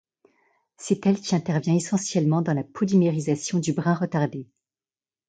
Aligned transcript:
C'est 0.77 1.05
elle 1.05 1.21
qui 1.21 1.35
intervient 1.35 1.75
essentiellement 1.75 2.41
dans 2.41 2.55
la 2.55 2.63
polymérisation 2.63 3.59
du 3.59 3.71
brin 3.71 3.93
retardé. 3.93 4.47